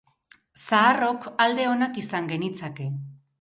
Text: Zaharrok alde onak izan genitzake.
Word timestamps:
Zaharrok 0.61 1.27
alde 1.45 1.67
onak 1.73 2.01
izan 2.05 2.31
genitzake. 2.33 2.89